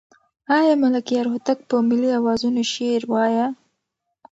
آیا 0.57 0.73
ملکیار 0.83 1.25
هوتک 1.33 1.59
په 1.69 1.75
ملي 1.89 2.09
اوزانو 2.17 2.63
شعر 2.73 3.01
وایه؟ 3.11 3.47